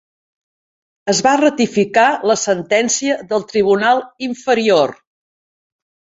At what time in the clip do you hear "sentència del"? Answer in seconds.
2.45-3.47